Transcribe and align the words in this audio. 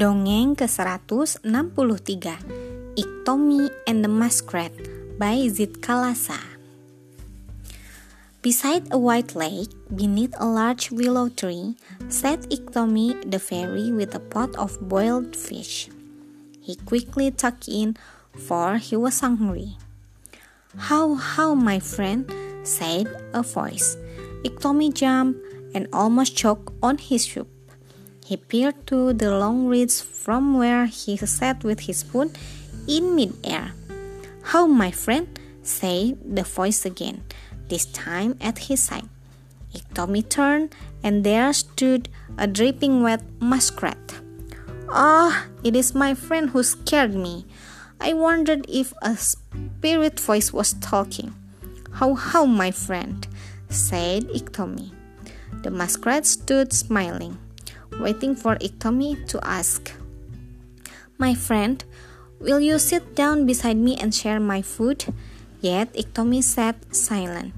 Dongeng 0.00 0.56
ke-163 0.56 1.44
Iktomi 2.96 3.68
and 3.84 4.00
the 4.00 4.08
Muskrat 4.08 4.72
by 5.20 5.44
Zid 5.52 5.84
Kalasa 5.84 6.40
Beside 8.40 8.88
a 8.88 8.96
white 8.96 9.36
lake, 9.36 9.68
beneath 9.92 10.32
a 10.40 10.48
large 10.48 10.88
willow 10.88 11.28
tree, 11.28 11.76
sat 12.08 12.40
Iktomi 12.48 13.28
the 13.28 13.36
fairy 13.36 13.92
with 13.92 14.16
a 14.16 14.24
pot 14.24 14.56
of 14.56 14.80
boiled 14.80 15.36
fish. 15.36 15.92
He 16.64 16.80
quickly 16.88 17.28
tucked 17.28 17.68
in, 17.68 18.00
for 18.32 18.80
he 18.80 18.96
was 18.96 19.20
hungry. 19.20 19.76
How, 20.88 21.12
how, 21.12 21.52
my 21.52 21.76
friend, 21.76 22.24
said 22.64 23.04
a 23.36 23.44
voice. 23.44 24.00
Iktomi 24.48 24.96
jumped 24.96 25.44
and 25.76 25.92
almost 25.92 26.40
choked 26.40 26.72
on 26.80 26.96
his 26.96 27.28
soup. 27.28 27.52
He 28.30 28.36
peered 28.36 28.86
to 28.86 29.12
the 29.12 29.36
long 29.36 29.66
ridge 29.66 30.00
from 30.00 30.54
where 30.56 30.86
he 30.86 31.16
sat 31.16 31.64
with 31.64 31.80
his 31.80 32.06
spoon 32.06 32.30
in 32.86 33.16
midair. 33.16 33.72
How, 34.54 34.68
my 34.68 34.92
friend? 34.92 35.26
said 35.64 36.16
the 36.22 36.44
voice 36.44 36.86
again, 36.86 37.24
this 37.68 37.86
time 37.86 38.38
at 38.40 38.70
his 38.70 38.84
side. 38.84 39.08
Iktomi 39.74 40.28
turned, 40.28 40.76
and 41.02 41.24
there 41.24 41.52
stood 41.52 42.08
a 42.38 42.46
dripping 42.46 43.02
wet 43.02 43.24
muskrat. 43.40 44.20
Ah, 44.88 45.46
it 45.64 45.74
is 45.74 45.92
my 45.92 46.14
friend 46.14 46.50
who 46.50 46.62
scared 46.62 47.16
me. 47.16 47.46
I 48.00 48.12
wondered 48.12 48.64
if 48.68 48.94
a 49.02 49.16
spirit 49.16 50.20
voice 50.20 50.52
was 50.52 50.74
talking. 50.74 51.34
How, 51.94 52.14
how, 52.14 52.46
my 52.46 52.70
friend, 52.70 53.26
said 53.70 54.28
Iktomi. 54.28 54.92
The 55.64 55.72
muskrat 55.72 56.26
stood 56.26 56.72
smiling 56.72 57.36
waiting 57.98 58.34
for 58.36 58.56
Iktomi 58.56 59.26
to 59.28 59.40
ask. 59.42 59.92
My 61.18 61.34
friend, 61.34 61.84
will 62.38 62.60
you 62.60 62.78
sit 62.78 63.14
down 63.14 63.46
beside 63.46 63.76
me 63.76 63.96
and 63.96 64.14
share 64.14 64.40
my 64.40 64.62
food? 64.62 65.04
Yet 65.60 65.92
Iktomi 65.94 66.42
sat 66.42 66.76
silent. 66.94 67.52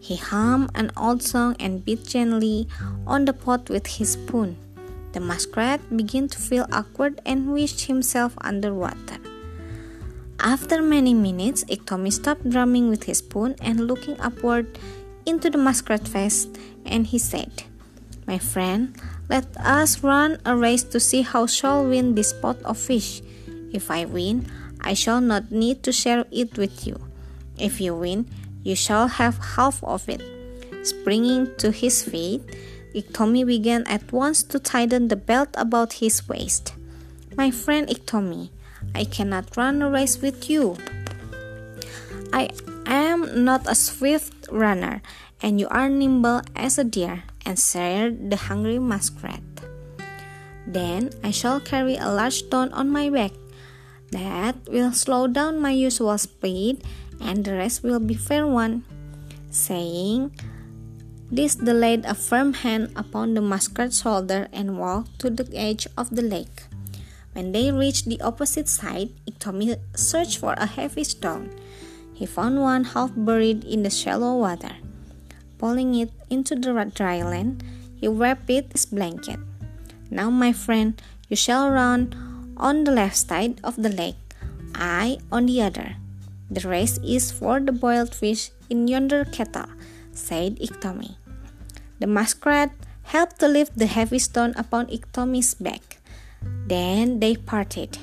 He 0.00 0.16
hummed 0.16 0.70
an 0.74 0.90
old 0.96 1.22
song 1.22 1.54
and 1.60 1.84
beat 1.84 2.04
gently 2.06 2.66
on 3.06 3.26
the 3.26 3.32
pot 3.32 3.68
with 3.68 3.86
his 3.86 4.12
spoon. 4.12 4.56
The 5.12 5.20
muskrat 5.20 5.80
began 5.94 6.28
to 6.28 6.38
feel 6.38 6.66
awkward 6.72 7.20
and 7.26 7.52
wished 7.52 7.86
himself 7.86 8.34
underwater. 8.40 9.18
After 10.40 10.80
many 10.80 11.12
minutes, 11.12 11.64
Iktomi 11.64 12.10
stopped 12.12 12.48
drumming 12.48 12.88
with 12.88 13.04
his 13.04 13.18
spoon 13.18 13.56
and 13.60 13.86
looking 13.86 14.18
upward 14.20 14.78
into 15.26 15.50
the 15.50 15.58
muskrat 15.58 16.08
face, 16.08 16.48
and 16.86 17.06
he 17.06 17.18
said, 17.18 17.64
My 18.26 18.38
friend, 18.38 18.96
let 19.30 19.46
us 19.62 20.02
run 20.02 20.42
a 20.44 20.56
race 20.56 20.82
to 20.82 20.98
see 20.98 21.22
how 21.22 21.46
shall 21.46 21.86
win 21.86 22.16
this 22.16 22.34
pot 22.34 22.58
of 22.66 22.76
fish. 22.76 23.22
If 23.72 23.88
I 23.88 24.04
win, 24.04 24.50
I 24.82 24.94
shall 24.94 25.20
not 25.20 25.52
need 25.52 25.84
to 25.84 25.92
share 25.92 26.26
it 26.32 26.58
with 26.58 26.84
you. 26.84 26.98
If 27.56 27.80
you 27.80 27.94
win, 27.94 28.26
you 28.64 28.74
shall 28.74 29.06
have 29.06 29.54
half 29.54 29.82
of 29.84 30.08
it. 30.08 30.20
Springing 30.82 31.54
to 31.58 31.70
his 31.70 32.02
feet, 32.02 32.42
Iktomi 32.92 33.46
began 33.46 33.86
at 33.86 34.12
once 34.12 34.42
to 34.50 34.58
tighten 34.58 35.06
the 35.06 35.16
belt 35.16 35.54
about 35.54 36.02
his 36.02 36.26
waist. 36.28 36.74
My 37.36 37.52
friend 37.52 37.86
Iktomi, 37.86 38.50
I 38.96 39.04
cannot 39.04 39.56
run 39.56 39.80
a 39.80 39.88
race 39.88 40.20
with 40.20 40.50
you. 40.50 40.76
I 42.32 42.50
am 42.86 43.44
not 43.44 43.70
a 43.70 43.76
swift 43.76 44.48
runner, 44.50 45.02
and 45.40 45.60
you 45.60 45.68
are 45.68 45.88
nimble 45.88 46.42
as 46.56 46.78
a 46.78 46.84
deer 46.84 47.29
answered 47.46 48.30
the 48.30 48.36
hungry 48.36 48.78
muskrat. 48.78 49.42
Then 50.66 51.10
I 51.24 51.30
shall 51.30 51.60
carry 51.60 51.96
a 51.96 52.12
large 52.12 52.46
stone 52.46 52.72
on 52.72 52.90
my 52.90 53.10
back. 53.10 53.32
That 54.12 54.56
will 54.68 54.92
slow 54.92 55.26
down 55.26 55.62
my 55.62 55.70
usual 55.70 56.18
speed, 56.18 56.82
and 57.20 57.44
the 57.44 57.54
rest 57.54 57.82
will 57.82 58.00
be 58.00 58.14
fair 58.14 58.46
one. 58.46 58.84
Saying 59.50 60.34
this, 61.30 61.54
they 61.54 61.72
laid 61.72 62.04
a 62.04 62.14
firm 62.14 62.54
hand 62.54 62.90
upon 62.94 63.34
the 63.34 63.40
muskrat's 63.40 64.02
shoulder 64.02 64.48
and 64.52 64.78
walked 64.78 65.18
to 65.20 65.30
the 65.30 65.46
edge 65.54 65.86
of 65.96 66.10
the 66.10 66.22
lake. 66.22 66.66
When 67.32 67.52
they 67.52 67.70
reached 67.70 68.06
the 68.06 68.20
opposite 68.20 68.68
side, 68.68 69.10
Iktomi 69.26 69.78
searched 69.94 70.38
for 70.38 70.54
a 70.54 70.66
heavy 70.66 71.04
stone. 71.04 71.54
He 72.12 72.26
found 72.26 72.60
one 72.60 72.84
half 72.84 73.10
buried 73.14 73.64
in 73.64 73.82
the 73.82 73.90
shallow 73.90 74.36
water. 74.36 74.74
Pulling 75.60 75.92
it 75.94 76.08
into 76.32 76.56
the 76.56 76.72
dry 76.88 77.20
land, 77.20 77.62
he 78.00 78.08
wrapped 78.08 78.48
it 78.48 78.72
his 78.72 78.86
blanket. 78.88 79.36
Now, 80.08 80.30
my 80.30 80.56
friend, 80.56 80.96
you 81.28 81.36
shall 81.36 81.68
run 81.68 82.16
on 82.56 82.84
the 82.84 82.96
left 82.96 83.20
side 83.20 83.60
of 83.62 83.76
the 83.76 83.92
lake, 83.92 84.16
I 84.74 85.18
on 85.30 85.44
the 85.44 85.60
other. 85.60 86.00
The 86.50 86.66
race 86.66 86.96
is 87.04 87.30
for 87.30 87.60
the 87.60 87.76
boiled 87.76 88.14
fish 88.14 88.50
in 88.70 88.88
yonder 88.88 89.28
kettle, 89.28 89.68
said 90.16 90.56
Iktomi. 90.56 91.20
The 92.00 92.08
muskrat 92.08 92.72
helped 93.12 93.38
to 93.40 93.48
lift 93.48 93.76
the 93.76 93.86
heavy 93.86 94.18
stone 94.18 94.54
upon 94.56 94.86
Iktomi's 94.88 95.52
back. 95.52 95.98
Then 96.66 97.20
they 97.20 97.36
parted. 97.36 97.98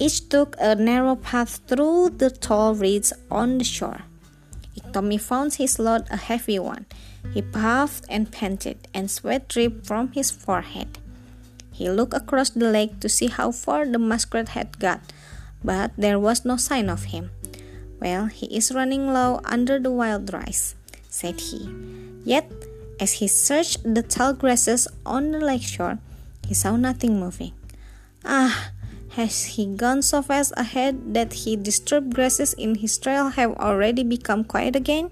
Each 0.00 0.28
took 0.28 0.56
a 0.58 0.74
narrow 0.74 1.14
path 1.14 1.60
through 1.68 2.18
the 2.18 2.30
tall 2.30 2.74
reeds 2.74 3.12
on 3.30 3.58
the 3.58 3.64
shore. 3.64 4.02
Tommy 4.92 5.18
found 5.18 5.54
his 5.54 5.78
load 5.78 6.06
a 6.10 6.16
heavy 6.16 6.58
one. 6.58 6.86
He 7.32 7.42
puffed 7.42 8.04
and 8.08 8.30
panted, 8.30 8.88
and 8.92 9.10
sweat 9.10 9.48
dripped 9.48 9.86
from 9.86 10.12
his 10.12 10.30
forehead. 10.30 10.98
He 11.72 11.88
looked 11.88 12.14
across 12.14 12.50
the 12.50 12.70
lake 12.70 13.00
to 13.00 13.08
see 13.08 13.28
how 13.28 13.52
far 13.52 13.86
the 13.86 13.98
muskrat 13.98 14.50
had 14.50 14.78
got, 14.78 15.00
but 15.64 15.92
there 15.96 16.18
was 16.18 16.44
no 16.44 16.56
sign 16.56 16.88
of 16.90 17.04
him. 17.16 17.30
Well, 18.00 18.26
he 18.26 18.46
is 18.54 18.74
running 18.74 19.12
low 19.12 19.40
under 19.44 19.78
the 19.78 19.90
wild 19.90 20.32
rice, 20.32 20.74
said 21.08 21.40
he. 21.40 21.70
Yet, 22.24 22.50
as 23.00 23.24
he 23.24 23.28
searched 23.28 23.82
the 23.82 24.02
tall 24.02 24.34
grasses 24.34 24.86
on 25.06 25.32
the 25.32 25.40
lake 25.40 25.62
shore, 25.62 25.98
he 26.46 26.54
saw 26.54 26.76
nothing 26.76 27.18
moving. 27.18 27.52
Ah, 28.24 28.70
has 29.16 29.56
he 29.56 29.66
gone 29.66 30.02
so 30.02 30.22
fast 30.22 30.52
ahead 30.56 31.14
that 31.14 31.32
he 31.44 31.56
disturbed 31.56 32.14
grasses 32.14 32.52
in 32.54 32.76
his 32.76 32.98
trail 32.98 33.28
have 33.30 33.52
already 33.56 34.02
become 34.02 34.44
quiet 34.44 34.76
again? 34.76 35.10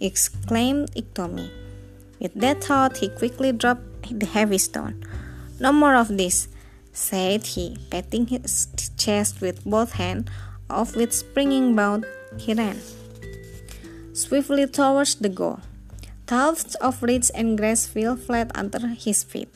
exclaimed 0.00 0.90
Iktomi. 0.94 1.50
With 2.20 2.34
that 2.34 2.64
thought, 2.64 2.98
he 2.98 3.08
quickly 3.08 3.52
dropped 3.52 3.84
the 4.10 4.26
heavy 4.26 4.58
stone. 4.58 5.04
No 5.60 5.72
more 5.72 5.94
of 5.94 6.16
this, 6.16 6.48
said 6.92 7.46
he, 7.46 7.78
patting 7.90 8.26
his 8.26 8.68
chest 8.96 9.40
with 9.40 9.64
both 9.64 9.92
hands, 9.92 10.28
off 10.68 10.96
with 10.96 11.12
springing 11.12 11.76
bound 11.76 12.06
he 12.38 12.54
ran 12.54 12.80
swiftly 14.14 14.66
towards 14.66 15.16
the 15.16 15.28
goal. 15.28 15.60
Tufts 16.26 16.76
of 16.76 17.02
reeds 17.02 17.28
and 17.30 17.58
grass 17.58 17.84
fell 17.84 18.16
flat 18.16 18.50
under 18.54 18.94
his 18.94 19.22
feet. 19.22 19.50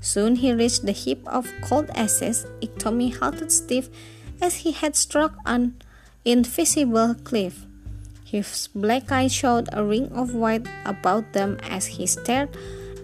Soon 0.00 0.36
he 0.36 0.52
reached 0.52 0.86
the 0.86 0.92
heap 0.92 1.26
of 1.26 1.52
cold 1.62 1.90
ashes. 1.94 2.46
Iktomi 2.60 3.14
halted 3.14 3.50
stiff 3.50 3.88
as 4.40 4.66
he 4.66 4.72
had 4.72 4.96
struck 4.96 5.34
an 5.46 5.74
invisible 6.24 7.14
cliff. 7.24 7.66
His 8.24 8.68
black 8.74 9.10
eyes 9.10 9.32
showed 9.32 9.68
a 9.72 9.84
ring 9.84 10.10
of 10.12 10.34
white 10.34 10.66
about 10.84 11.32
them 11.32 11.58
as 11.62 11.86
he 11.86 12.06
stared 12.06 12.50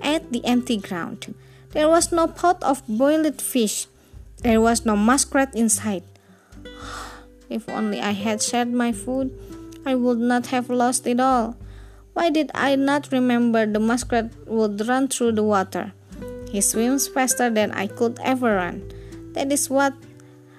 at 0.02 0.32
the 0.32 0.44
empty 0.44 0.76
ground. 0.76 1.34
There 1.70 1.88
was 1.88 2.12
no 2.12 2.26
pot 2.26 2.62
of 2.62 2.82
boiled 2.88 3.41
fish. 3.41 3.86
There 4.42 4.60
was 4.60 4.84
no 4.84 4.97
muskrat 4.97 5.54
inside. 5.54 6.02
If 7.48 7.69
only 7.69 8.00
I 8.00 8.12
had 8.12 8.42
shared 8.42 8.72
my 8.72 8.92
food, 8.92 9.31
I 9.86 9.94
would 9.94 10.19
not 10.19 10.47
have 10.47 10.70
lost 10.70 11.06
it 11.06 11.20
all. 11.20 11.56
Why 12.14 12.28
did 12.31 12.50
I 12.55 12.76
not 12.76 13.12
remember 13.12 13.64
the 13.64 13.81
muskrat 13.81 14.32
would 14.46 14.87
run 14.87 15.08
through 15.08 15.32
the 15.32 15.43
water? 15.43 15.93
He 16.52 16.60
swims 16.60 17.08
faster 17.08 17.49
than 17.49 17.72
I 17.72 17.88
could 17.88 18.20
ever 18.20 18.60
run. 18.60 18.84
That 19.32 19.49
is 19.49 19.72
what 19.72 19.96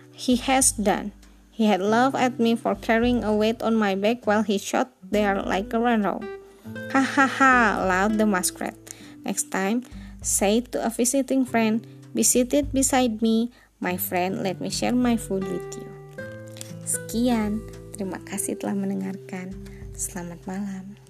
he 0.10 0.42
has 0.42 0.74
done. 0.74 1.14
He 1.54 1.70
had 1.70 1.86
laughed 1.86 2.18
at 2.18 2.42
me 2.42 2.58
for 2.58 2.74
carrying 2.74 3.22
a 3.22 3.30
weight 3.30 3.62
on 3.62 3.78
my 3.78 3.94
back 3.94 4.26
while 4.26 4.42
he 4.42 4.58
shot 4.58 4.90
there 5.14 5.38
like 5.38 5.70
a 5.70 5.78
runner. 5.78 6.18
Ha 6.98 7.02
ha 7.06 7.30
ha, 7.30 7.86
laughed 7.86 8.18
the 8.18 8.26
muskrat. 8.26 8.74
Next 9.22 9.54
time, 9.54 9.86
say 10.26 10.66
to 10.74 10.82
a 10.82 10.90
visiting 10.90 11.46
friend, 11.46 11.86
Be 12.18 12.26
seated 12.26 12.74
beside 12.74 13.22
me, 13.22 13.54
my 13.78 13.98
friend, 13.98 14.42
let 14.42 14.62
me 14.62 14.74
share 14.74 14.98
my 14.98 15.18
food 15.18 15.46
with 15.46 15.78
you. 15.78 15.86
Sekian, 16.90 17.62
terima 17.94 18.18
kasih 18.26 18.58
telah 18.58 18.74
mendengarkan. 18.74 19.54
Selamat 19.94 20.42
malam. 20.50 21.03